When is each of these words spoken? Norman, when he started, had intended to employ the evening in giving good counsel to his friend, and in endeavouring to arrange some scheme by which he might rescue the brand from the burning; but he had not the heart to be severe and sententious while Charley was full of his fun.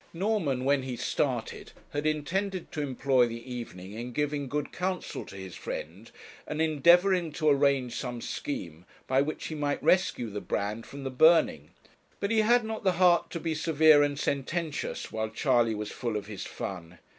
Norman, 0.15 0.65
when 0.65 0.81
he 0.81 0.95
started, 0.97 1.73
had 1.91 2.07
intended 2.07 2.71
to 2.71 2.81
employ 2.81 3.27
the 3.27 3.53
evening 3.53 3.93
in 3.93 4.11
giving 4.13 4.47
good 4.49 4.71
counsel 4.71 5.23
to 5.25 5.35
his 5.35 5.53
friend, 5.53 6.09
and 6.47 6.59
in 6.59 6.71
endeavouring 6.77 7.31
to 7.33 7.47
arrange 7.47 7.93
some 7.93 8.19
scheme 8.19 8.83
by 9.05 9.21
which 9.21 9.45
he 9.49 9.53
might 9.53 9.83
rescue 9.83 10.31
the 10.31 10.41
brand 10.41 10.87
from 10.87 11.03
the 11.03 11.11
burning; 11.11 11.69
but 12.19 12.31
he 12.31 12.41
had 12.41 12.63
not 12.63 12.83
the 12.83 12.93
heart 12.93 13.29
to 13.29 13.39
be 13.39 13.53
severe 13.53 14.01
and 14.01 14.17
sententious 14.17 15.11
while 15.11 15.29
Charley 15.29 15.75
was 15.75 15.91
full 15.91 16.17
of 16.17 16.25
his 16.25 16.47
fun. 16.47 16.97